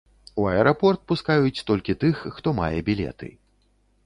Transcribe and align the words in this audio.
У 0.43 0.45
аэрапорт 0.51 1.03
пускаюць 1.11 1.63
толькі 1.69 1.97
тых, 2.05 2.25
хто 2.39 2.55
мае 2.63 2.73
білеты. 2.89 3.31